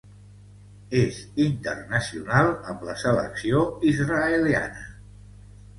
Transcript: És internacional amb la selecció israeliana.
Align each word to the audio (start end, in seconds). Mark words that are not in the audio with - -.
És 1.01 1.19
internacional 1.45 2.49
amb 2.73 2.89
la 2.89 2.99
selecció 3.05 3.63
israeliana. 3.95 4.89